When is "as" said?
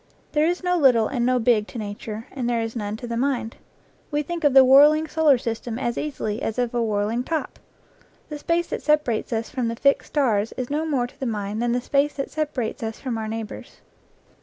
5.77-5.95, 6.41-6.57